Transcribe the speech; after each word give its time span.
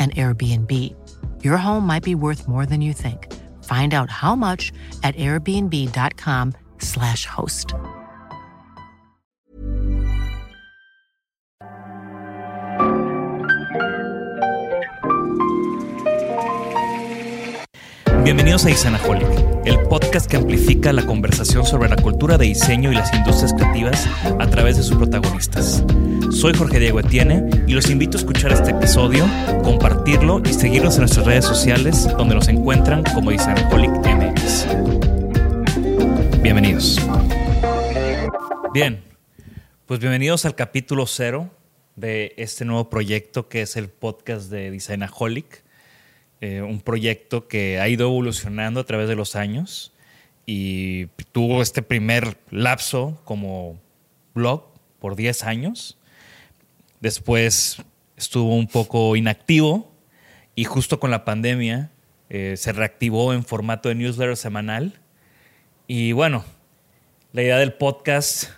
an 0.00 0.10
Airbnb. 0.12 0.94
Your 1.44 1.58
home 1.58 1.86
might 1.86 2.02
be 2.02 2.14
worth 2.14 2.48
more 2.48 2.64
than 2.64 2.80
you 2.80 2.94
think. 2.94 3.30
Find 3.64 3.92
out 3.92 4.08
how 4.08 4.34
much 4.34 4.72
at 5.02 5.14
airbnb.com/slash 5.16 7.26
host. 7.26 7.74
Bienvenidos 18.24 18.64
a 18.64 18.70
Isanaholic, 18.70 19.28
el 19.64 19.80
podcast 19.88 20.30
que 20.30 20.36
amplifica 20.36 20.92
la 20.92 21.04
conversación 21.04 21.66
sobre 21.66 21.88
la 21.88 21.96
cultura 21.96 22.38
de 22.38 22.46
diseño 22.46 22.92
y 22.92 22.94
las 22.94 23.12
industrias 23.12 23.52
creativas 23.54 24.06
a 24.38 24.46
través 24.46 24.76
de 24.76 24.84
sus 24.84 24.96
protagonistas. 24.96 25.82
Soy 26.30 26.54
Jorge 26.54 26.78
Diego 26.78 27.00
Etienne 27.00 27.50
y 27.66 27.72
los 27.72 27.90
invito 27.90 28.16
a 28.16 28.20
escuchar 28.20 28.52
este 28.52 28.70
episodio, 28.70 29.26
compartirlo 29.62 30.40
y 30.40 30.52
seguirnos 30.52 30.94
en 30.94 31.00
nuestras 31.00 31.26
redes 31.26 31.44
sociales 31.44 32.08
donde 32.16 32.34
nos 32.34 32.48
encuentran 32.48 33.02
como 33.14 33.32
Isanaholic 33.32 33.90
MX. 33.90 34.66
Bienvenidos. 36.40 36.98
Bien, 38.72 39.02
pues 39.86 39.98
bienvenidos 40.00 40.44
al 40.44 40.54
capítulo 40.54 41.06
cero 41.06 41.50
de 41.96 42.32
este 42.36 42.64
nuevo 42.64 42.88
proyecto 42.88 43.48
que 43.48 43.62
es 43.62 43.76
el 43.76 43.88
podcast 43.88 44.50
de 44.50 44.70
Designaholic. 44.70 45.64
Eh, 46.40 46.62
un 46.62 46.80
proyecto 46.80 47.48
que 47.48 47.80
ha 47.80 47.88
ido 47.88 48.06
evolucionando 48.06 48.80
a 48.80 48.84
través 48.84 49.08
de 49.08 49.16
los 49.16 49.36
años 49.36 49.92
y 50.46 51.06
tuvo 51.32 51.60
este 51.60 51.82
primer 51.82 52.38
lapso 52.50 53.20
como 53.24 53.78
blog 54.34 54.70
por 55.00 55.16
10 55.16 55.44
años. 55.44 55.96
Después 57.00 57.82
estuvo 58.16 58.54
un 58.54 58.66
poco 58.66 59.16
inactivo 59.16 59.92
y 60.54 60.64
justo 60.64 61.00
con 61.00 61.10
la 61.10 61.24
pandemia 61.24 61.90
eh, 62.28 62.54
se 62.56 62.72
reactivó 62.72 63.32
en 63.32 63.44
formato 63.44 63.88
de 63.88 63.94
newsletter 63.94 64.36
semanal. 64.36 65.00
Y 65.86 66.12
bueno, 66.12 66.44
la 67.32 67.42
idea 67.42 67.58
del 67.58 67.72
podcast 67.72 68.50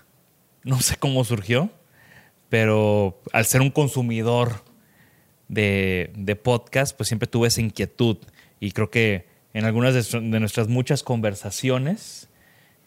no 0.64 0.80
sé 0.80 0.96
cómo 0.96 1.24
surgió, 1.24 1.70
pero 2.48 3.20
al 3.32 3.44
ser 3.44 3.60
un 3.60 3.70
consumidor 3.70 4.64
de, 5.48 6.40
podcast, 6.42 6.96
pues 6.96 7.08
siempre 7.08 7.26
tuve 7.26 7.48
esa 7.48 7.60
inquietud. 7.60 8.18
Y 8.60 8.72
creo 8.72 8.90
que 8.90 9.26
en 9.54 9.64
algunas 9.64 10.12
de, 10.12 10.20
nuestras 10.20 10.68
muchas 10.68 11.02
conversaciones, 11.02 12.28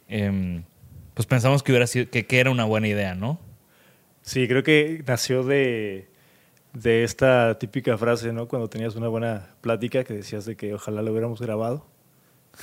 em, 0.08 0.64
pues 1.14 1.26
pensamos 1.26 1.64
que, 1.64 1.72
hubiera 1.72 1.88
sido, 1.88 2.10
que, 2.10 2.26
era 2.30 2.50
una 2.50 2.66
buena 2.66 2.88
idea, 2.88 3.16
¿no? 3.16 3.40
Sí, 4.26 4.48
creo 4.48 4.64
que 4.64 5.04
nació 5.06 5.44
de, 5.44 6.08
de 6.74 7.04
esta 7.04 7.58
típica 7.60 7.98
frase, 7.98 8.34
¿no? 8.34 8.48
Cuando 8.48 8.68
tenías 8.68 8.96
una 8.96 9.08
buena 9.08 9.50
plática 9.62 10.04
que 10.04 10.14
decías 10.14 10.46
de 10.46 10.56
que 10.56 10.74
ojalá 10.74 11.04
lo 11.04 11.12
hubiéramos 11.12 11.40
grabado. 11.40 11.86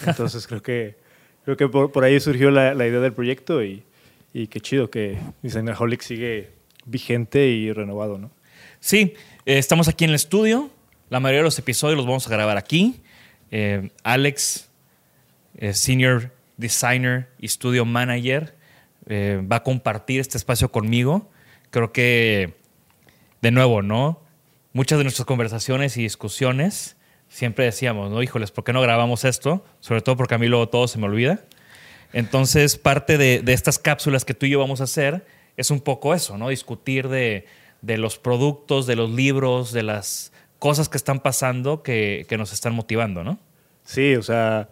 Entonces 0.07 0.47
creo 0.47 0.63
que, 0.63 0.97
creo 1.45 1.57
que 1.57 1.69
por, 1.69 2.05
ahí 2.05 2.19
surgió 2.21 2.51
la, 2.51 2.75
idea 2.75 3.01
del 3.01 3.13
proyecto 3.13 3.63
y, 3.63 3.85
y 4.33 4.49
qué 4.49 4.61
chido 4.61 4.91
que 4.91 5.19
Designerholic 5.43 6.03
sigue 6.03 6.51
vigente 6.85 7.47
y 7.47 7.73
renovado, 7.73 8.19
¿no? 8.19 8.31
Sí, 8.81 9.15
eh, 9.47 9.59
estamos 9.59 9.87
aquí 9.87 10.03
en 10.03 10.11
el 10.11 10.17
estudio. 10.17 10.69
La 11.09 11.21
mayoría 11.21 11.41
de 11.41 11.45
los 11.45 11.59
episodios 11.61 11.97
los 11.97 12.07
vamos 12.07 12.27
a 12.27 12.31
grabar 12.31 12.57
aquí. 12.57 13.01
Eh, 13.53 13.91
Alex, 14.03 14.69
eh, 15.57 15.75
Senior 15.75 16.33
Designer 16.57 17.29
y 17.39 17.47
Studio 17.47 17.85
Manager, 17.85 18.55
va 19.09 19.57
a 19.57 19.63
compartir 19.63 20.21
este 20.21 20.39
espacio 20.39 20.71
conmigo. 20.71 21.31
Creo 21.73 21.93
que, 21.93 22.55
de 23.41 23.51
nuevo, 23.51 23.83
¿no? 23.83 24.23
Muchas 24.73 24.99
de 24.99 25.05
nuestras 25.05 25.27
conversaciones 25.27 25.97
y 25.97 26.03
discusiones 26.03 26.97
siempre 27.29 27.65
decíamos, 27.65 28.13
¿no? 28.13 28.23
Híjoles, 28.23 28.53
¿por 28.53 28.63
qué 28.63 28.73
no 28.73 28.81
grabamos 28.81 29.25
esto? 29.25 29.65
Sobre 29.81 30.03
todo 30.03 30.17
porque 30.17 30.37
a 30.37 30.39
mí 30.39 30.47
luego 30.47 30.69
todo 30.69 30.87
se 30.87 31.01
me 31.01 31.07
olvida. 31.07 31.41
Entonces, 32.13 32.79
parte 32.79 33.19
de, 33.19 33.41
de 33.41 33.53
estas 33.53 33.81
cápsulas 33.81 34.25
que 34.25 34.35
tú 34.35 34.47
y 34.47 34.51
yo 34.51 34.61
vamos 34.61 34.81
a 34.81 34.85
hacer 34.85 35.27
es 35.57 35.73
un 35.73 35.81
poco 35.81 36.15
eso, 36.15 36.39
¿no? 36.39 36.51
Discutir 36.51 37.09
de 37.09 37.47
de 37.83 37.99
los 37.99 38.17
productos, 38.17 38.87
de 38.87 38.97
los 38.97 39.11
libros, 39.11 39.73
de 39.73 39.83
las 39.83 40.33
cosas 40.59 40.89
que 40.89 40.97
están 40.97 41.21
pasando 41.21 41.83
que, 41.83 42.27
nos 42.39 42.53
están 42.53 42.73
motivando, 42.75 43.25
¿no? 43.25 43.39
Sí, 43.85 44.15
o 44.15 44.23
sea, 44.23 44.71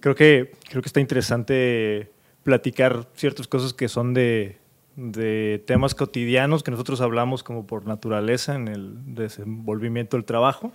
creo 0.00 0.14
que, 0.14 0.52
creo 0.68 0.82
que 0.82 0.88
está 0.88 1.00
interesante 1.00 2.10
platicar 2.44 3.06
ciertas 3.14 3.48
cosas 3.48 3.72
que 3.72 3.88
son 3.88 4.14
de, 4.14 4.58
temas 5.66 5.94
cotidianos 5.94 6.62
que 6.62 6.70
nosotros 6.70 7.00
hablamos 7.00 7.42
como 7.42 7.66
por 7.66 7.86
naturaleza 7.86 8.54
en 8.54 8.68
el 8.68 9.14
desenvolvimiento 9.14 10.16
del 10.16 10.24
trabajo, 10.24 10.72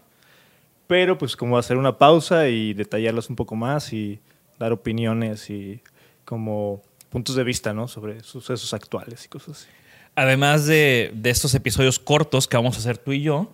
pero 0.87 1.17
pues 1.17 1.35
como 1.35 1.57
hacer 1.57 1.77
una 1.77 1.97
pausa 1.97 2.47
y 2.49 2.73
detallarlas 2.73 3.29
un 3.29 3.35
poco 3.35 3.55
más 3.55 3.93
y 3.93 4.19
dar 4.59 4.71
opiniones 4.71 5.49
y 5.49 5.81
como 6.23 6.81
puntos 7.09 7.35
de 7.35 7.43
vista, 7.43 7.73
¿no? 7.73 7.87
Sobre 7.87 8.21
sucesos 8.21 8.73
actuales 8.73 9.25
y 9.25 9.29
cosas 9.29 9.61
así 9.61 9.67
además 10.15 10.65
de, 10.65 11.13
estos 11.23 11.53
episodios 11.53 11.99
cortos 11.99 12.47
que 12.47 12.57
vamos 12.57 12.77
a 12.77 12.79
hacer 12.79 12.97
tú 12.97 13.11
y 13.11 13.21
yo, 13.21 13.53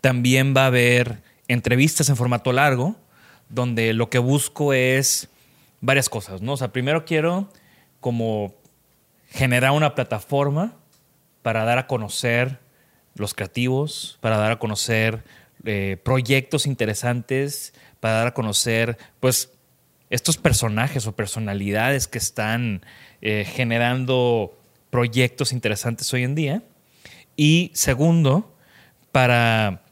también 0.00 0.54
va 0.56 0.64
a 0.64 0.66
haber 0.66 1.22
entrevistas 1.48 2.08
en 2.08 2.16
formato 2.16 2.52
largo, 2.52 2.96
donde 3.48 3.92
lo 3.92 4.10
que 4.10 4.18
busco 4.18 4.72
es 4.72 5.28
varias 5.80 6.08
cosas, 6.08 6.42
¿no? 6.42 6.52
O 6.52 6.56
sea, 6.56 6.72
primero 6.72 7.04
quiero 7.04 7.48
como 8.00 8.54
generar 9.32 9.72
una 9.72 9.94
plataforma 9.94 10.76
para 11.42 11.64
dar 11.64 11.78
a 11.78 11.86
conocer 11.86 12.60
los 13.14 13.34
creativos, 13.34 14.18
para 14.20 14.36
dar 14.36 14.52
a 14.52 14.58
conocer 14.58 15.24
eh, 15.64 15.96
proyectos 16.02 16.66
interesantes, 16.66 17.74
para 18.00 18.14
dar 18.14 18.26
a 18.28 18.34
conocer, 18.34 18.98
pues, 19.20 19.52
estos 20.10 20.36
personajes 20.36 21.06
o 21.06 21.16
personalidades 21.16 22.06
que 22.06 22.18
están 22.18 22.84
eh, 23.22 23.46
generando 23.50 24.58
proyectos 24.90 25.52
interesantes 25.52 26.12
hoy 26.12 26.22
en 26.22 26.34
día. 26.34 26.62
Y 27.34 27.70
segundo, 27.74 28.54
para 29.10 29.82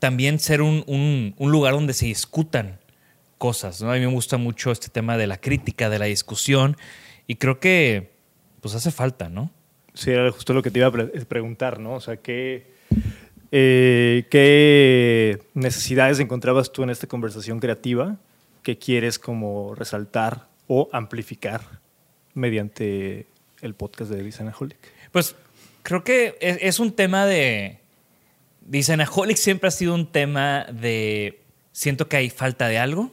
también 0.00 0.40
ser 0.40 0.62
un, 0.62 1.34
lugar 1.38 1.74
donde 1.74 1.94
se 1.94 2.06
discutan 2.06 2.80
cosas. 3.38 3.82
A 3.82 3.92
mí 3.92 4.00
me 4.00 4.06
gusta 4.06 4.38
mucho 4.38 4.72
este 4.72 4.88
tema 4.88 5.16
de 5.16 5.28
la 5.28 5.36
crítica, 5.36 5.88
de 5.88 6.00
la 6.00 6.06
discusión, 6.06 6.76
y 7.28 7.36
creo 7.36 7.60
que 7.60 8.11
pues 8.62 8.74
hace 8.74 8.90
falta, 8.90 9.28
¿no? 9.28 9.50
Sí, 9.92 10.10
era 10.10 10.30
justo 10.30 10.54
lo 10.54 10.62
que 10.62 10.70
te 10.70 10.78
iba 10.78 10.88
a 10.88 10.92
preguntar, 11.28 11.78
¿no? 11.78 11.96
O 11.96 12.00
sea, 12.00 12.16
¿qué, 12.16 12.72
Eh, 13.54 14.24
¿Qué 14.30 15.42
necesidades 15.52 16.18
encontrabas 16.20 16.72
tú 16.72 16.82
en 16.84 16.88
esta 16.88 17.06
conversación 17.06 17.60
creativa 17.60 18.16
que 18.62 18.78
quieres 18.78 19.18
como 19.18 19.74
resaltar 19.74 20.48
o 20.68 20.88
amplificar 20.90 21.60
mediante 22.32 23.26
el 23.60 23.74
podcast 23.74 24.10
de 24.10 24.22
Designaholic? 24.22 24.78
Pues 25.12 25.36
creo 25.82 26.02
que 26.02 26.38
es, 26.40 26.56
es 26.62 26.80
un 26.80 26.92
tema 26.92 27.26
de... 27.26 27.78
Designaholic 28.62 29.36
siempre 29.36 29.68
ha 29.68 29.72
sido 29.72 29.94
un 29.94 30.06
tema 30.10 30.64
de... 30.72 31.42
Siento 31.72 32.08
que 32.08 32.16
hay 32.16 32.30
falta 32.30 32.68
de 32.68 32.78
algo 32.78 33.12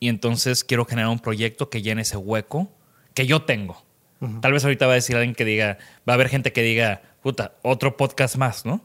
y 0.00 0.08
entonces 0.08 0.64
quiero 0.64 0.86
generar 0.86 1.10
un 1.10 1.20
proyecto 1.20 1.70
que 1.70 1.82
llene 1.82 2.02
ese 2.02 2.16
hueco 2.16 2.68
que 3.14 3.26
yo 3.26 3.42
tengo. 3.42 3.80
Tal 4.42 4.52
vez 4.52 4.62
ahorita 4.64 4.86
va 4.86 4.92
a 4.92 4.96
decir 4.96 5.16
alguien 5.16 5.34
que 5.34 5.46
diga, 5.46 5.78
va 6.06 6.12
a 6.12 6.14
haber 6.14 6.28
gente 6.28 6.52
que 6.52 6.62
diga, 6.62 7.00
puta, 7.22 7.54
otro 7.62 7.96
podcast 7.96 8.36
más, 8.36 8.66
¿no? 8.66 8.84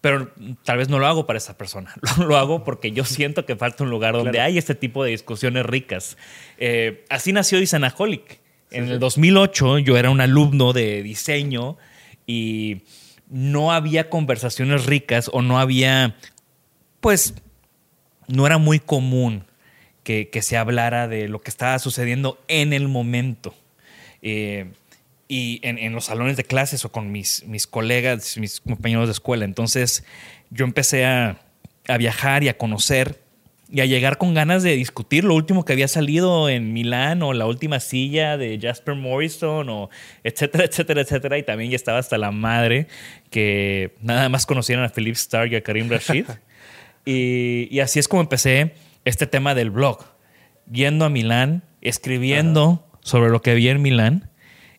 Pero 0.00 0.32
tal 0.64 0.78
vez 0.78 0.88
no 0.88 0.98
lo 0.98 1.06
hago 1.06 1.26
para 1.26 1.36
esa 1.36 1.58
persona. 1.58 1.94
Lo, 2.18 2.38
hago 2.38 2.64
porque 2.64 2.90
yo 2.92 3.04
siento 3.04 3.44
que 3.44 3.56
falta 3.56 3.84
un 3.84 3.90
lugar 3.90 4.14
donde 4.14 4.40
hay 4.40 4.56
este 4.56 4.74
tipo 4.74 5.04
de 5.04 5.10
discusiones 5.10 5.66
ricas. 5.66 6.16
Eh, 6.56 7.04
así 7.10 7.34
nació 7.34 7.58
Disanaholic. 7.58 8.40
en 8.70 8.88
el 8.88 8.98
2008 8.98 9.78
yo 9.78 9.98
era 9.98 10.08
un 10.08 10.22
alumno 10.22 10.72
de 10.72 11.02
diseño 11.02 11.76
y 12.26 12.84
no 13.28 13.72
había 13.72 14.08
conversaciones 14.08 14.86
ricas 14.86 15.30
o 15.32 15.42
no 15.42 15.58
había, 15.58 16.16
pues, 17.00 17.34
no 18.26 18.46
era 18.46 18.56
muy 18.56 18.78
común 18.78 19.44
que, 20.02 20.30
que 20.30 20.40
se 20.40 20.56
hablara 20.56 21.08
de 21.08 21.28
lo 21.28 21.42
que 21.42 21.50
estaba 21.50 21.78
sucediendo 21.78 22.42
en 22.48 22.72
el 22.72 22.88
momento. 22.88 23.54
Eh, 24.22 24.72
y 25.30 25.60
en, 25.62 25.92
los 25.92 26.06
salones 26.06 26.36
de 26.36 26.42
clases 26.42 26.84
o 26.84 26.90
con 26.90 27.12
mis, 27.12 27.44
mis 27.46 27.68
colegas, 27.68 28.36
mis 28.36 28.60
compañeros 28.60 29.06
de 29.06 29.12
escuela. 29.12 29.44
Entonces 29.44 30.04
yo 30.50 30.64
empecé 30.64 31.06
a, 31.06 31.40
viajar 31.98 32.42
y 32.42 32.48
a 32.48 32.58
conocer 32.58 33.20
y 33.70 33.80
a 33.80 33.84
llegar 33.84 34.18
con 34.18 34.34
ganas 34.34 34.64
de 34.64 34.76
discutir 34.76 35.22
lo 35.24 35.34
último 35.34 35.64
que 35.64 35.72
había 35.72 35.86
salido 35.86 36.48
en 36.48 36.72
Milán 36.72 37.22
o 37.22 37.32
la 37.32 37.46
última 37.46 37.78
silla 37.78 38.36
de 38.36 38.58
Jasper 38.60 38.96
Morrison 38.96 39.68
o 39.68 39.88
etcétera, 40.24 40.64
etcétera, 40.64 41.00
etcétera. 41.00 41.38
Y 41.38 41.44
también 41.44 41.70
ya 41.70 41.76
estaba 41.76 41.98
hasta 41.98 42.18
la 42.18 42.32
madre 42.32 42.88
que 43.30 43.94
nada 44.02 44.28
más 44.28 44.46
conocieran 44.46 44.84
a 44.84 44.88
Philip 44.88 45.14
Stark 45.14 45.52
y 45.52 45.56
a 45.56 45.62
Karim 45.62 45.88
Rashid. 45.88 46.26
y, 47.04 47.68
y, 47.70 47.78
así 47.78 48.00
es 48.00 48.08
como 48.08 48.22
empecé 48.22 48.74
este 49.04 49.28
tema 49.28 49.54
del 49.54 49.70
blog, 49.70 50.04
yendo 50.70 51.04
a 51.04 51.08
Milán, 51.08 51.62
escribiendo 51.82 52.89
sobre 53.02 53.30
lo 53.30 53.42
que 53.42 53.54
vi 53.54 53.68
en 53.68 53.82
Milán 53.82 54.30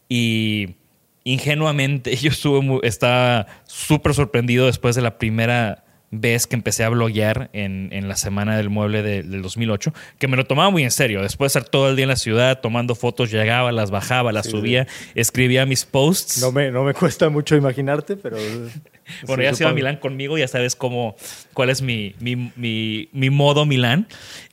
y 0.10 0.76
ingenuamente 1.24 2.16
yo 2.18 2.30
estuve 2.30 2.80
estaba 2.88 3.48
súper 3.66 4.14
sorprendido 4.14 4.66
después 4.66 4.96
de 4.96 5.02
la 5.02 5.18
primera 5.18 5.84
vez 6.12 6.46
que 6.46 6.56
empecé 6.56 6.84
a 6.84 6.90
bloguear 6.90 7.50
en, 7.54 8.08
la 8.08 8.18
semana 8.18 8.58
del 8.58 8.70
mueble 8.70 9.02
del 9.02 9.42
2008, 9.42 9.94
que 10.20 10.28
me 10.28 10.36
lo 10.36 10.46
tomaba 10.46 10.70
muy 10.70 10.84
en 10.84 10.92
serio. 10.92 11.22
Después 11.22 11.54
de 11.54 11.60
estar 11.60 11.72
todo 11.72 11.90
el 11.90 11.96
día 11.96 12.04
en 12.04 12.10
la 12.10 12.18
ciudad 12.18 12.60
tomando 12.60 12.96
fotos, 12.96 13.32
llegaba, 13.32 13.72
las 13.72 13.92
bajaba, 13.92 14.34
las 14.34 14.48
subía, 14.48 14.88
escribía 15.16 15.66
mis 15.66 15.86
posts. 15.86 16.42
No 16.42 16.52
me, 16.52 16.70
no 16.70 16.84
me 16.84 16.94
cuesta 16.94 17.30
mucho 17.30 17.56
imaginarte, 17.56 18.18
pero... 18.18 18.36
bueno, 19.26 19.42
ya 19.42 19.54
se 19.54 19.64
iba 19.64 19.72
a 19.72 19.74
Milán 19.74 19.98
conmigo, 19.98 20.38
ya 20.38 20.50
sabes 20.50 20.76
cómo, 20.76 21.16
cuál 21.54 21.70
es 21.70 21.82
mi, 21.82 22.14
mi, 22.20 23.30
modo 23.30 23.66
Milán. 23.66 24.08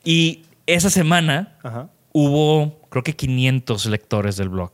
Y 0.05 0.45
esa 0.67 0.91
semana 0.91 1.59
hubo, 2.19 2.81
creo 2.91 3.05
que 3.05 3.15
500 3.15 3.87
lectores 3.87 4.37
del 4.37 4.49
blog. 4.49 4.73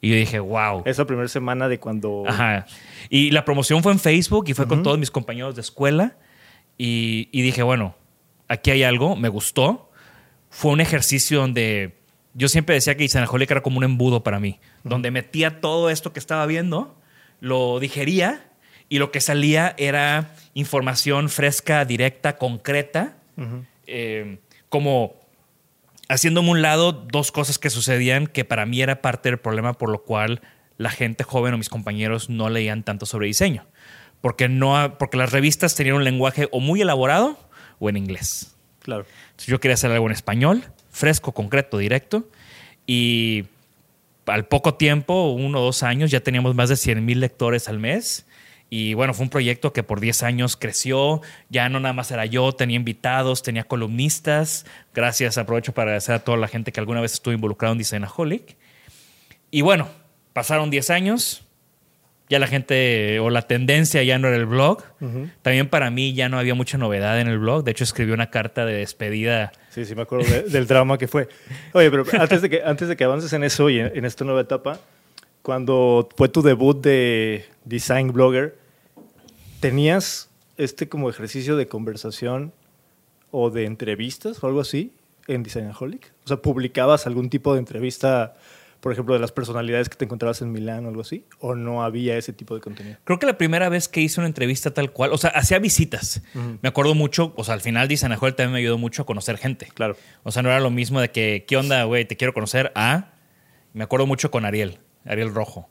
Y 0.00 0.10
yo 0.10 0.16
dije, 0.16 0.38
wow. 0.38 0.82
Esa 0.84 1.06
primera 1.06 1.28
semana 1.28 1.68
de 1.68 1.80
cuando... 1.80 2.24
Ajá. 2.26 2.66
Y 3.08 3.30
la 3.30 3.44
promoción 3.44 3.82
fue 3.82 3.92
en 3.92 3.98
Facebook 3.98 4.44
y 4.48 4.54
fue 4.54 4.68
con 4.68 4.82
todos 4.82 4.98
mis 4.98 5.10
compañeros 5.10 5.54
de 5.54 5.62
escuela. 5.62 6.16
Y, 6.76 7.28
dije, 7.32 7.62
bueno, 7.62 7.96
aquí 8.48 8.70
hay 8.70 8.82
algo, 8.82 9.16
me 9.16 9.28
gustó. 9.28 9.90
Fue 10.50 10.70
un 10.72 10.80
ejercicio 10.80 11.40
donde 11.40 11.96
yo 12.34 12.48
siempre 12.48 12.74
decía 12.74 12.96
que 12.96 13.04
Isanaholic 13.04 13.50
era 13.50 13.62
como 13.62 13.78
un 13.78 13.84
embudo 13.84 14.22
para 14.22 14.38
mí, 14.38 14.60
donde 14.84 15.10
metía 15.10 15.60
todo 15.60 15.90
esto 15.90 16.12
que 16.12 16.20
estaba 16.20 16.46
viendo, 16.46 16.96
lo 17.40 17.80
digería 17.80 18.50
y 18.88 18.98
lo 18.98 19.10
que 19.10 19.20
salía 19.20 19.74
era 19.76 20.34
información 20.54 21.28
fresca, 21.28 21.84
directa, 21.84 22.38
concreta, 22.38 23.16
eh, 23.86 24.38
como 24.68 25.14
haciéndome 26.08 26.50
un 26.50 26.62
lado 26.62 26.92
dos 26.92 27.32
cosas 27.32 27.58
que 27.58 27.70
sucedían 27.70 28.26
que 28.26 28.44
para 28.44 28.66
mí 28.66 28.80
era 28.80 29.02
parte 29.02 29.28
del 29.28 29.38
problema 29.38 29.74
por 29.74 29.90
lo 29.90 30.02
cual 30.02 30.40
la 30.78 30.90
gente 30.90 31.24
joven 31.24 31.54
o 31.54 31.58
mis 31.58 31.68
compañeros 31.68 32.30
no 32.30 32.48
leían 32.48 32.82
tanto 32.82 33.04
sobre 33.04 33.26
diseño. 33.26 33.66
Porque, 34.20 34.48
no, 34.48 34.96
porque 34.98 35.16
las 35.16 35.32
revistas 35.32 35.74
tenían 35.74 35.96
un 35.96 36.04
lenguaje 36.04 36.48
o 36.50 36.60
muy 36.60 36.80
elaborado 36.80 37.38
o 37.78 37.88
en 37.88 37.96
inglés. 37.96 38.54
Claro. 38.80 39.04
yo 39.46 39.60
quería 39.60 39.74
hacer 39.74 39.90
algo 39.90 40.06
en 40.06 40.12
español, 40.12 40.64
fresco, 40.90 41.32
concreto, 41.32 41.78
directo. 41.78 42.26
Y 42.86 43.44
al 44.26 44.46
poco 44.46 44.74
tiempo, 44.74 45.32
uno 45.32 45.60
o 45.60 45.64
dos 45.64 45.82
años, 45.82 46.10
ya 46.10 46.20
teníamos 46.20 46.54
más 46.54 46.68
de 46.70 46.76
100 46.76 47.04
mil 47.04 47.20
lectores 47.20 47.68
al 47.68 47.78
mes. 47.78 48.24
Y 48.70 48.94
bueno, 48.94 49.14
fue 49.14 49.24
un 49.24 49.30
proyecto 49.30 49.72
que 49.72 49.82
por 49.82 50.00
10 50.00 50.22
años 50.22 50.56
creció. 50.56 51.22
Ya 51.48 51.68
no 51.68 51.80
nada 51.80 51.94
más 51.94 52.10
era 52.10 52.26
yo, 52.26 52.52
tenía 52.52 52.76
invitados, 52.76 53.42
tenía 53.42 53.64
columnistas. 53.64 54.66
Gracias, 54.94 55.38
aprovecho 55.38 55.72
para 55.72 55.90
agradecer 55.90 56.14
a 56.14 56.18
toda 56.18 56.36
la 56.36 56.48
gente 56.48 56.72
que 56.72 56.80
alguna 56.80 57.00
vez 57.00 57.14
estuvo 57.14 57.32
involucrado 57.32 57.72
en 57.72 57.78
Designaholic. 57.78 58.56
Y 59.50 59.62
bueno, 59.62 59.88
pasaron 60.32 60.70
10 60.70 60.90
años. 60.90 61.44
Ya 62.30 62.38
la 62.38 62.46
gente 62.46 63.18
o 63.20 63.30
la 63.30 63.40
tendencia 63.40 64.02
ya 64.02 64.18
no 64.18 64.28
era 64.28 64.36
el 64.36 64.44
blog. 64.44 64.82
También 65.40 65.70
para 65.70 65.90
mí 65.90 66.12
ya 66.12 66.28
no 66.28 66.38
había 66.38 66.54
mucha 66.54 66.76
novedad 66.76 67.18
en 67.22 67.26
el 67.26 67.38
blog. 67.38 67.64
De 67.64 67.70
hecho, 67.70 67.84
escribí 67.84 68.12
una 68.12 68.28
carta 68.28 68.66
de 68.66 68.74
despedida. 68.74 69.50
Sí, 69.70 69.86
sí, 69.86 69.94
me 69.94 70.02
acuerdo 70.02 70.26
del 70.46 70.66
drama 70.66 70.98
que 70.98 71.08
fue. 71.08 71.26
Oye, 71.72 71.90
pero 71.90 72.04
antes 72.20 72.42
de 72.42 72.50
que, 72.50 72.62
antes 72.62 72.86
de 72.88 72.96
que 72.96 73.04
avances 73.04 73.32
en 73.32 73.44
eso 73.44 73.70
y 73.70 73.80
en 73.80 74.04
esta 74.04 74.26
nueva 74.26 74.42
etapa, 74.42 74.78
cuando 75.48 76.10
fue 76.14 76.28
tu 76.28 76.42
debut 76.42 76.78
de 76.78 77.46
design 77.64 78.12
blogger, 78.12 78.58
¿tenías 79.60 80.28
este 80.58 80.90
como 80.90 81.08
ejercicio 81.08 81.56
de 81.56 81.66
conversación 81.66 82.52
o 83.30 83.48
de 83.48 83.64
entrevistas 83.64 84.44
o 84.44 84.46
algo 84.46 84.60
así 84.60 84.92
en 85.26 85.42
Designaholic? 85.42 86.12
O 86.26 86.28
sea, 86.28 86.36
¿publicabas 86.42 87.06
algún 87.06 87.30
tipo 87.30 87.54
de 87.54 87.60
entrevista, 87.60 88.34
por 88.80 88.92
ejemplo, 88.92 89.14
de 89.14 89.20
las 89.20 89.32
personalidades 89.32 89.88
que 89.88 89.96
te 89.96 90.04
encontrabas 90.04 90.42
en 90.42 90.52
Milán 90.52 90.84
o 90.84 90.90
algo 90.90 91.00
así? 91.00 91.24
¿O 91.40 91.54
no 91.54 91.82
había 91.82 92.18
ese 92.18 92.34
tipo 92.34 92.54
de 92.54 92.60
contenido? 92.60 92.98
Creo 93.04 93.18
que 93.18 93.24
la 93.24 93.38
primera 93.38 93.70
vez 93.70 93.88
que 93.88 94.02
hice 94.02 94.20
una 94.20 94.28
entrevista 94.28 94.74
tal 94.74 94.92
cual, 94.92 95.14
o 95.14 95.16
sea, 95.16 95.30
hacía 95.30 95.58
visitas. 95.60 96.20
Me 96.60 96.68
acuerdo 96.68 96.94
mucho, 96.94 97.32
o 97.38 97.44
sea, 97.44 97.54
al 97.54 97.62
final 97.62 97.88
Designaholic 97.88 98.36
también 98.36 98.52
me 98.52 98.58
ayudó 98.58 98.76
mucho 98.76 99.00
a 99.00 99.06
conocer 99.06 99.38
gente. 99.38 99.68
Claro. 99.72 99.96
O 100.24 100.30
sea, 100.30 100.42
no 100.42 100.50
era 100.50 100.60
lo 100.60 100.70
mismo 100.70 101.00
de 101.00 101.10
que, 101.10 101.46
¿qué 101.48 101.56
onda, 101.56 101.84
güey? 101.84 102.04
Te 102.04 102.18
quiero 102.18 102.34
conocer 102.34 102.70
a... 102.74 103.12
Me 103.72 103.84
acuerdo 103.84 104.06
mucho 104.06 104.30
con 104.30 104.44
Ariel. 104.44 104.80
Ariel 105.04 105.34
Rojo. 105.34 105.68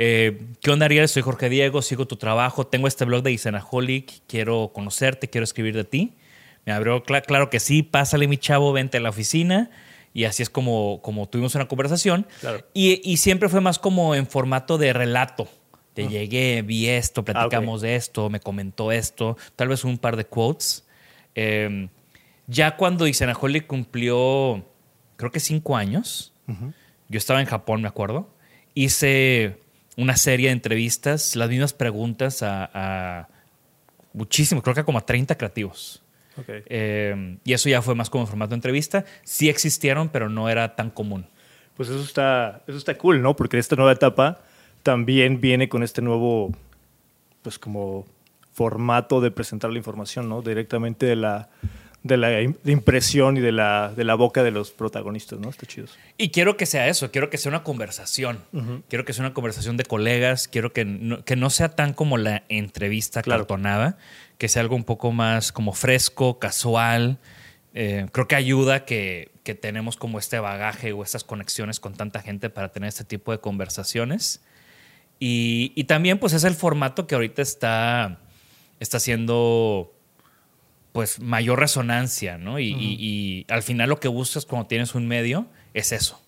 Eh, 0.00 0.46
¿Qué 0.60 0.70
onda, 0.70 0.86
Ariel? 0.86 1.08
Soy 1.08 1.22
Jorge 1.22 1.48
Diego, 1.48 1.82
sigo 1.82 2.06
tu 2.06 2.16
trabajo. 2.16 2.66
Tengo 2.66 2.86
este 2.86 3.04
blog 3.04 3.24
de 3.24 3.32
Isenaholic. 3.32 4.22
Quiero 4.28 4.70
conocerte, 4.72 5.28
quiero 5.28 5.44
escribir 5.44 5.74
de 5.74 5.84
ti. 5.84 6.14
Me 6.64 6.72
abrió, 6.72 7.02
claro 7.02 7.50
que 7.50 7.60
sí, 7.60 7.82
pásale, 7.82 8.28
mi 8.28 8.38
chavo, 8.38 8.72
vente 8.72 8.98
a 8.98 9.00
la 9.00 9.10
oficina. 9.10 9.70
Y 10.14 10.24
así 10.24 10.42
es 10.42 10.50
como, 10.50 11.00
como 11.02 11.28
tuvimos 11.28 11.54
una 11.56 11.66
conversación. 11.66 12.26
Y, 12.72 13.16
siempre 13.16 13.48
fue 13.48 13.60
más 13.60 13.78
como 13.78 14.14
en 14.14 14.26
formato 14.26 14.78
de 14.78 14.92
relato. 14.92 15.48
Te 15.94 16.04
ah. 16.04 16.08
llegué, 16.08 16.62
vi 16.62 16.88
esto, 16.88 17.22
ah, 17.22 17.24
platicamos 17.24 17.80
de 17.80 17.96
esto, 17.96 18.30
me 18.30 18.38
comentó 18.38 18.92
esto, 18.92 19.36
tal 19.56 19.68
vez 19.68 19.82
un 19.84 19.98
par 19.98 20.16
de 20.16 20.26
quotes. 20.26 20.86
Em, 21.34 21.88
ya 22.46 22.76
cuando 22.76 23.06
Isenaholic 23.06 23.66
cumplió, 23.66 24.64
creo 25.16 25.32
que 25.32 25.40
cinco 25.40 25.76
años, 25.76 26.32
yo 27.08 27.18
estaba 27.18 27.40
en 27.40 27.46
Japón, 27.46 27.82
me 27.82 27.88
acuerdo 27.88 28.37
hice 28.84 29.58
una 29.96 30.16
serie 30.16 30.46
de 30.46 30.52
entrevistas, 30.52 31.34
las 31.34 31.48
mismas 31.48 31.72
preguntas 31.72 32.42
a, 32.42 33.28
muchísimos, 34.12 34.62
creo 34.62 34.74
que 34.74 34.84
como 34.84 34.98
a 34.98 35.06
30 35.06 35.36
creativos. 35.36 36.02
Eh, 36.46 37.36
y 37.42 37.52
eso 37.52 37.68
ya 37.68 37.82
fue 37.82 37.96
más 37.96 38.08
como 38.08 38.24
formato 38.24 38.50
de 38.50 38.56
entrevista. 38.56 39.04
Sí 39.24 39.48
existieron, 39.48 40.08
pero 40.08 40.28
no 40.28 40.48
era 40.48 40.76
tan 40.76 40.90
común. 40.90 41.26
Pues 41.76 41.88
eso 41.88 42.00
está, 42.00 42.62
eso 42.68 42.78
está 42.78 42.96
cool, 42.96 43.20
¿no? 43.20 43.34
Porque 43.34 43.58
esta 43.58 43.74
nueva 43.74 43.90
etapa 43.90 44.40
también 44.84 45.40
viene 45.40 45.68
con 45.68 45.82
este 45.82 46.00
nuevo, 46.00 46.52
pues 47.42 47.58
como 47.58 48.06
formato 48.52 49.20
de 49.20 49.32
presentar 49.32 49.72
la 49.72 49.78
información, 49.78 50.28
¿no? 50.28 50.42
Directamente 50.42 51.06
de 51.06 51.16
la, 51.16 51.48
de 52.02 52.16
la 52.16 52.42
impresión 52.42 53.36
y 53.36 53.40
de 53.40 53.52
la, 53.52 53.92
de 53.94 54.04
la 54.04 54.14
boca 54.14 54.42
de 54.42 54.50
los 54.50 54.70
protagonistas, 54.70 55.38
¿no? 55.40 55.50
Está 55.50 55.66
chido. 55.66 55.88
Y 56.16 56.30
quiero 56.30 56.56
que 56.56 56.64
sea 56.64 56.88
eso, 56.88 57.10
quiero 57.10 57.28
que 57.28 57.38
sea 57.38 57.50
una 57.50 57.64
conversación. 57.64 58.38
Quiero 58.88 59.04
que 59.04 59.12
sea 59.12 59.24
una 59.24 59.34
conversación 59.34 59.76
de 59.76 59.84
colegas, 59.84 60.48
quiero 60.48 60.72
que 60.72 60.84
no, 60.84 61.24
que 61.24 61.36
no 61.36 61.50
sea 61.50 61.70
tan 61.70 61.92
como 61.92 62.16
la 62.16 62.44
entrevista 62.48 63.22
cartonada, 63.22 63.98
que 64.38 64.48
sea 64.48 64.62
algo 64.62 64.76
un 64.76 64.84
poco 64.84 65.12
más 65.12 65.52
como 65.52 65.72
fresco, 65.72 66.38
casual. 66.38 67.18
Eh, 67.74 68.06
creo 68.12 68.28
que 68.28 68.36
ayuda 68.36 68.84
que, 68.84 69.30
que 69.42 69.54
tenemos 69.54 69.96
como 69.96 70.18
este 70.18 70.38
bagaje 70.38 70.92
o 70.92 71.02
estas 71.02 71.24
conexiones 71.24 71.80
con 71.80 71.94
tanta 71.94 72.22
gente 72.22 72.48
para 72.48 72.70
tener 72.70 72.88
este 72.88 73.04
tipo 73.04 73.32
de 73.32 73.38
conversaciones. 73.38 74.40
Y, 75.20 75.72
y 75.74 75.84
también 75.84 76.18
pues 76.18 76.32
es 76.32 76.44
el 76.44 76.54
formato 76.54 77.08
que 77.08 77.16
ahorita 77.16 77.42
está 77.42 78.20
está 78.80 78.98
haciendo 78.98 79.92
pues 80.98 81.20
mayor 81.20 81.60
resonancia, 81.60 82.38
¿no? 82.38 82.58
Y, 82.58 82.72
y- 82.72 82.96
y 82.98 83.46
al 83.52 83.62
final 83.62 83.88
lo 83.88 84.00
que 84.00 84.08
buscas 84.08 84.44
cuando 84.46 84.66
tienes 84.66 84.96
un 84.96 85.06
medio 85.06 85.46
es 85.72 85.92
eso. 85.92 86.20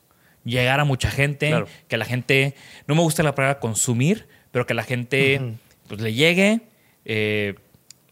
Llegar 0.45 0.79
a 0.79 0.85
mucha 0.85 1.11
gente, 1.11 1.49
Claro. 1.49 1.67
que 1.89 1.97
la 1.97 2.05
gente, 2.05 2.55
no 2.87 2.95
me 2.95 3.01
gusta 3.03 3.25
la 3.25 3.35
palabra 3.35 3.59
consumir, 3.59 4.29
pero 4.53 4.67
que 4.67 4.75
la 4.75 4.85
gente 4.85 5.41
pues 5.89 6.01
le 6.01 6.15
llegue, 6.15 6.61
eh, 7.05 7.57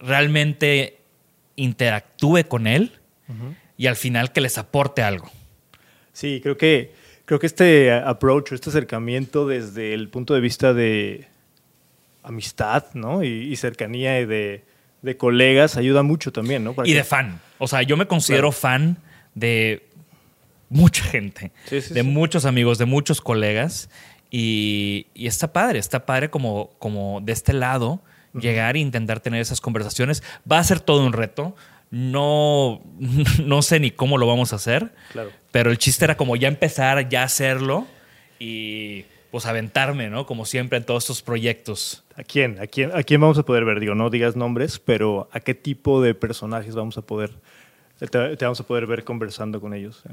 realmente 0.00 0.98
interactúe 1.54 2.42
con 2.48 2.66
él 2.66 2.98
y 3.76 3.86
al 3.86 3.94
final 3.94 4.32
que 4.32 4.40
les 4.40 4.58
aporte 4.58 5.02
algo. 5.02 5.30
Sí, 6.12 6.40
creo 6.42 6.56
que, 6.56 6.90
creo 7.24 7.38
que 7.38 7.46
este 7.46 7.92
approach, 7.92 8.50
este 8.50 8.70
acercamiento 8.70 9.46
desde 9.46 9.94
el 9.94 10.08
punto 10.08 10.34
de 10.34 10.40
vista 10.40 10.74
de 10.74 11.28
amistad 12.24 12.86
¿no? 12.94 13.22
y, 13.22 13.28
y 13.28 13.54
cercanía 13.54 14.18
y 14.20 14.26
de, 14.26 14.64
de 15.02 15.16
colegas 15.16 15.76
ayuda 15.76 16.02
mucho 16.02 16.32
también. 16.32 16.64
¿no? 16.64 16.72
Para 16.74 16.88
Y 16.88 16.92
que- 16.92 16.98
de 16.98 17.04
fan. 17.04 17.40
O 17.58 17.66
sea, 17.68 17.82
yo 17.82 17.96
me 17.96 18.06
considero 18.06 18.48
Claro. 18.50 18.52
fan 18.60 18.96
de 19.34 19.86
mucha 20.70 21.02
gente, 21.04 21.52
Sí, 21.66 21.80
sí, 21.80 21.94
de 21.94 22.02
sí. 22.02 22.06
muchos 22.06 22.44
amigos, 22.44 22.78
de 22.78 22.84
muchos 22.84 23.20
colegas. 23.20 23.88
Y, 24.30 25.06
y 25.14 25.26
está 25.26 25.52
padre, 25.52 25.78
está 25.78 26.04
padre 26.04 26.28
como, 26.30 26.70
como 26.78 27.20
de 27.22 27.32
este 27.32 27.52
lado 27.54 28.02
llegar 28.38 28.76
e 28.76 28.80
intentar 28.80 29.20
tener 29.20 29.40
esas 29.40 29.60
conversaciones. 29.60 30.22
Va 30.50 30.58
a 30.58 30.64
ser 30.64 30.80
todo 30.80 31.04
un 31.06 31.12
reto. 31.14 31.56
No, 31.90 32.82
no 33.44 33.62
sé 33.62 33.80
ni 33.80 33.90
cómo 33.90 34.18
lo 34.18 34.26
vamos 34.26 34.52
a 34.52 34.56
hacer. 34.56 34.92
Claro. 35.12 35.30
Pero 35.50 35.70
el 35.70 35.78
chiste 35.78 36.04
era 36.04 36.16
como 36.18 36.36
ya 36.36 36.48
empezar, 36.48 37.08
ya 37.08 37.22
hacerlo 37.22 37.86
y 38.38 39.06
pues 39.30 39.46
aventarme, 39.46 40.08
¿no? 40.10 40.26
Como 40.26 40.44
siempre 40.44 40.78
en 40.78 40.84
todos 40.84 41.04
estos 41.04 41.22
proyectos. 41.22 42.04
¿A 42.16 42.22
quién? 42.24 42.58
¿A 42.60 42.66
quién? 42.66 42.90
¿A 42.94 43.02
quién 43.02 43.20
vamos 43.20 43.38
a 43.38 43.42
poder 43.44 43.64
ver? 43.64 43.80
Digo, 43.80 43.94
no 43.94 44.10
digas 44.10 44.36
nombres, 44.36 44.78
pero 44.78 45.28
¿a 45.32 45.40
qué 45.40 45.54
tipo 45.54 46.00
de 46.02 46.14
personajes 46.14 46.74
vamos 46.74 46.96
a 46.98 47.02
poder, 47.02 47.32
te, 47.98 48.08
te 48.36 48.44
vamos 48.44 48.60
a 48.60 48.64
poder 48.66 48.86
ver 48.86 49.04
conversando 49.04 49.60
con 49.60 49.74
ellos? 49.74 50.02
eh? 50.08 50.12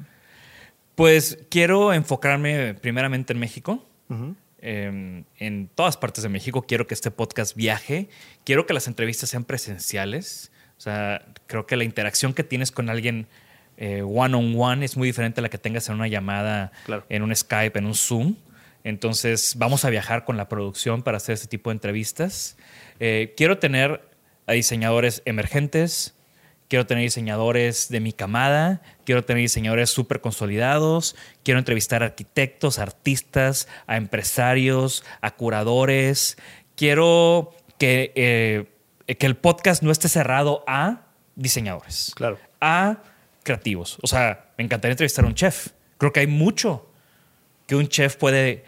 Pues 0.96 1.40
quiero 1.50 1.94
enfocarme 1.94 2.74
primeramente 2.76 3.34
en 3.34 3.40
México. 3.40 3.84
Eh, 4.68 5.24
en 5.38 5.70
todas 5.76 5.98
partes 5.98 6.24
de 6.24 6.30
México. 6.30 6.64
Quiero 6.64 6.88
que 6.88 6.94
este 6.94 7.12
podcast 7.12 7.56
viaje. 7.56 8.10
Quiero 8.46 8.66
que 8.66 8.74
las 8.74 8.88
entrevistas 8.88 9.30
sean 9.30 9.44
presenciales. 9.44 10.52
O 10.78 10.82
sea, 10.82 11.26
creo 11.48 11.66
que 11.66 11.76
la 11.76 11.84
interacción 11.84 12.34
que 12.34 12.44
tienes 12.44 12.72
con 12.72 12.90
alguien 12.90 13.28
eh, 13.78 14.02
one 14.04 14.36
on 14.36 14.56
one 14.58 14.86
es 14.86 14.96
muy 14.98 15.08
diferente 15.10 15.42
a 15.42 15.44
la 15.44 15.50
que 15.50 15.58
tengas 15.58 15.90
en 15.90 15.96
una 15.96 16.08
llamada, 16.08 16.72
Claro. 16.86 17.06
en 17.10 17.24
un 17.24 17.36
Skype, 17.36 17.78
en 17.78 17.86
un 17.86 17.94
Zoom. 17.96 18.36
Entonces, 18.86 19.56
vamos 19.58 19.84
a 19.84 19.90
viajar 19.90 20.24
con 20.26 20.38
la 20.38 20.48
producción 20.48 21.02
para 21.02 21.18
hacer 21.18 21.34
este 21.34 21.48
tipo 21.48 21.72
de 21.72 21.74
entrevistas. 21.74 22.56
Eh, 23.00 23.34
quiero 23.36 23.58
tener 23.58 24.08
a 24.46 24.54
diseñadores 24.54 25.24
emergentes, 25.26 26.14
quiero 26.70 26.86
tener 26.86 27.04
diseñadores 27.04 27.90
de 27.90 28.00
mi 28.00 28.14
camada, 28.14 28.84
quiero 29.04 29.26
tener 29.26 29.42
diseñadores 29.42 29.90
súper 29.90 30.22
consolidados, 30.22 31.16
quiero 31.44 31.58
entrevistar 31.60 32.04
a 32.04 32.06
arquitectos, 32.08 32.78
artistas, 32.78 33.68
a 33.88 33.98
empresarios, 33.98 35.04
a 35.20 35.32
curadores. 35.32 36.38
Quiero 36.76 37.56
que, 37.80 38.14
eh, 38.16 39.16
que 39.16 39.26
el 39.26 39.36
podcast 39.36 39.82
no 39.82 39.90
esté 39.92 40.10
cerrado 40.10 40.64
a 40.68 41.08
diseñadores, 41.36 42.12
Claro. 42.16 42.38
a 42.62 42.98
creativos. 43.42 43.98
O 44.04 44.08
sea, 44.08 44.52
me 44.60 44.64
encantaría 44.64 44.92
entrevistar 44.94 45.26
a 45.26 45.28
un 45.28 45.34
chef. 45.34 45.70
Creo 45.98 46.14
que 46.14 46.20
hay 46.20 46.28
mucho 46.28 46.88
que 47.68 47.76
un 47.76 47.88
chef 47.88 48.16
puede 48.16 48.64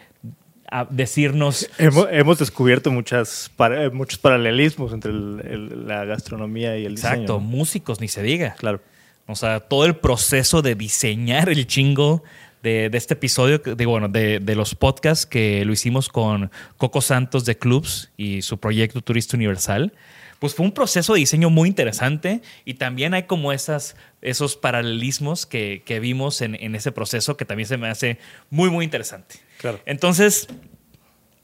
decirnos. 0.90 1.68
Hemos, 1.78 2.06
hemos 2.10 2.38
descubierto 2.38 2.90
muchas, 2.90 3.50
para- 3.56 3.84
eh, 3.84 3.90
muchos 3.90 4.18
paralelismos 4.18 4.92
entre 4.92 5.10
el- 5.12 5.40
el- 5.48 5.86
la 5.88 6.04
gastronomía 6.04 6.76
y 6.78 6.84
el 6.84 6.92
Exacto, 6.92 7.20
diseño. 7.20 7.34
¿no? 7.34 7.40
músicos, 7.40 8.00
ni 8.00 8.08
se 8.08 8.22
diga. 8.22 8.54
Claro. 8.58 8.80
O 9.26 9.34
sea, 9.36 9.60
todo 9.60 9.84
el 9.84 9.96
proceso 9.96 10.62
de 10.62 10.74
diseñar 10.74 11.48
el 11.48 11.66
chingo 11.66 12.22
de, 12.62 12.88
de 12.90 12.98
este 12.98 13.14
episodio, 13.14 13.58
de, 13.58 13.86
bueno, 13.86 14.08
de, 14.08 14.40
de 14.40 14.54
los 14.56 14.74
podcasts 14.74 15.26
que 15.26 15.64
lo 15.64 15.72
hicimos 15.72 16.08
con 16.08 16.50
Coco 16.76 17.00
Santos 17.00 17.44
de 17.44 17.56
Clubs 17.56 18.10
y 18.16 18.42
su 18.42 18.58
proyecto 18.58 19.00
Turista 19.00 19.36
Universal, 19.36 19.92
pues 20.38 20.54
fue 20.54 20.64
un 20.66 20.72
proceso 20.72 21.14
de 21.14 21.20
diseño 21.20 21.50
muy 21.50 21.68
interesante 21.68 22.42
y 22.64 22.74
también 22.74 23.12
hay 23.14 23.24
como 23.24 23.52
esas, 23.52 23.96
esos 24.22 24.56
paralelismos 24.56 25.46
que, 25.46 25.82
que 25.84 25.98
vimos 26.00 26.40
en, 26.42 26.54
en 26.54 26.74
ese 26.74 26.92
proceso 26.92 27.36
que 27.36 27.44
también 27.44 27.66
se 27.68 27.76
me 27.76 27.88
hace 27.88 28.18
muy, 28.50 28.70
muy 28.70 28.84
interesante. 28.84 29.36
Claro. 29.58 29.80
Entonces, 29.84 30.46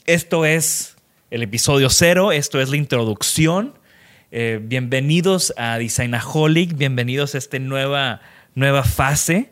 esto 0.07 0.45
es 0.45 0.97
el 1.31 1.43
episodio 1.43 1.91
cero, 1.91 2.31
esto 2.33 2.61
es 2.61 2.69
la 2.71 2.77
introducción. 2.77 3.75
Eh, 4.31 4.61
bienvenidos 4.63 5.53
a 5.57 5.79
Designaholic, 5.79 6.77
bienvenidos 6.77 7.35
a 7.35 7.39
esta 7.39 7.59
nueva, 7.59 8.21
nueva 8.55 8.85
fase. 8.85 9.51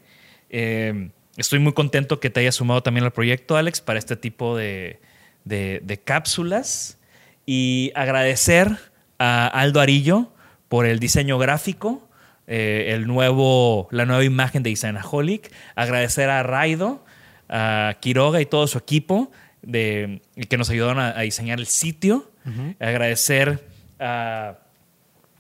Eh, 0.50 1.11
estoy 1.37 1.58
muy 1.58 1.72
contento 1.72 2.20
que 2.20 2.30
te 2.30 2.40
hayas 2.40 2.56
sumado 2.56 2.82
también 2.82 3.04
al 3.04 3.12
proyecto, 3.12 3.56
Alex, 3.56 3.80
para 3.80 3.99
este 3.99 4.16
tipo 4.16 4.56
de, 4.56 5.00
de- 5.44 5.80
de 5.82 5.99
cápsulas. 5.99 6.99
Y 7.46 7.90
agradecer 7.96 8.91
a 9.22 9.46
Aldo 9.46 9.80
Arillo 9.80 10.32
por 10.68 10.84
el 10.84 10.98
diseño 10.98 11.38
gráfico, 11.38 12.08
eh, 12.48 12.86
el 12.88 13.06
nuevo, 13.06 13.86
la 13.92 14.04
nueva 14.04 14.24
imagen 14.24 14.64
de 14.64 14.70
Designaholic. 14.70 15.52
Agradecer 15.76 16.28
a 16.28 16.42
Raido, 16.42 17.04
a 17.48 17.94
Quiroga 18.00 18.40
y 18.40 18.46
todo 18.46 18.66
su 18.66 18.78
equipo 18.78 19.30
de, 19.62 20.22
que 20.48 20.56
nos 20.58 20.70
ayudaron 20.70 20.98
a, 20.98 21.16
a 21.16 21.20
diseñar 21.20 21.60
el 21.60 21.66
sitio. 21.66 22.32
Agradecer 22.80 23.64
a 24.00 24.58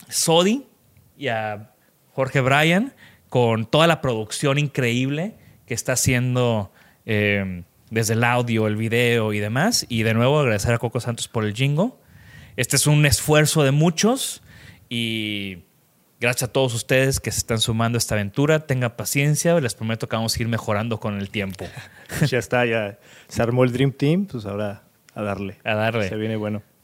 Sodi 0.08 0.64
y 1.16 1.26
a 1.26 1.72
Jorge 2.12 2.40
Bryan 2.40 2.94
con 3.28 3.66
toda 3.66 3.88
la 3.88 4.00
producción 4.00 4.58
increíble 4.58 5.34
que 5.66 5.74
está 5.74 5.94
haciendo 5.94 6.70
eh, 7.04 7.64
desde 7.90 8.14
el 8.14 8.22
audio, 8.22 8.68
el 8.68 8.76
video 8.76 9.32
y 9.32 9.40
demás. 9.40 9.86
Y 9.88 10.04
de 10.04 10.14
nuevo 10.14 10.38
agradecer 10.38 10.72
a 10.72 10.78
Coco 10.78 11.00
Santos 11.00 11.26
por 11.26 11.44
el 11.44 11.52
jingo. 11.52 11.98
Este 12.56 12.76
es 12.76 12.86
un 12.86 13.06
esfuerzo 13.06 13.62
de 13.62 13.70
muchos 13.70 14.42
y 14.88 15.64
gracias 16.20 16.50
a 16.50 16.52
todos 16.52 16.74
ustedes 16.74 17.18
que 17.18 17.30
se 17.30 17.38
están 17.38 17.60
sumando 17.60 17.96
a 17.96 17.98
esta 17.98 18.14
aventura. 18.14 18.66
Tengan 18.66 18.94
paciencia, 18.96 19.58
les 19.60 19.74
prometo 19.74 20.08
que 20.08 20.16
vamos 20.16 20.36
a 20.36 20.42
ir 20.42 20.48
mejorando 20.48 21.00
con 21.00 21.18
el 21.18 21.30
tiempo. 21.30 21.66
ya 22.28 22.38
está, 22.38 22.66
ya 22.66 22.98
se 23.28 23.42
armó 23.42 23.64
el 23.64 23.72
Dream 23.72 23.92
Team, 23.92 24.26
pues 24.26 24.44
ahora 24.44 24.84
a 25.14 25.22
darle. 25.22 25.58
A 25.64 25.74
darle. 25.74 26.08
Se 26.08 26.16
viene 26.16 26.36
bueno. 26.36 26.62